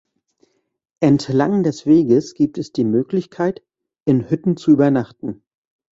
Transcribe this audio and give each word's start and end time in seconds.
Entlang 0.99 1.61
des 1.61 1.85
Weges 1.85 2.33
gibt 2.33 2.57
es 2.57 2.71
die 2.71 2.85
Möglichkeit, 2.85 3.61
in 4.03 4.31
Hütten 4.31 4.57
zu 4.57 4.71
übernachten. 4.71 5.43